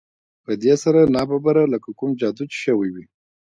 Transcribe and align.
په 0.45 0.51
دې 0.63 0.73
سره 0.83 1.01
ناببره 1.15 1.63
لکه 1.73 1.89
کوم 1.99 2.11
جادو 2.19 2.43
چې 2.51 2.57
شوی 2.65 2.89
وي 2.95 3.05